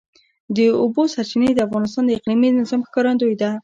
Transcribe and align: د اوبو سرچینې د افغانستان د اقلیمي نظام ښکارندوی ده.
د 0.55 0.57
اوبو 0.81 1.03
سرچینې 1.13 1.49
د 1.53 1.59
افغانستان 1.67 2.03
د 2.05 2.11
اقلیمي 2.17 2.49
نظام 2.59 2.81
ښکارندوی 2.87 3.35
ده. 3.41 3.51